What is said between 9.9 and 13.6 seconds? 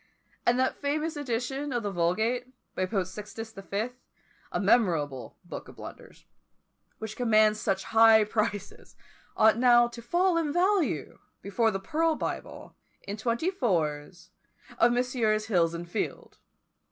fall in value, before the pearl Bible, in twenty